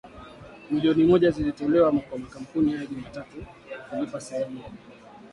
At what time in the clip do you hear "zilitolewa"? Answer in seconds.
1.31-1.91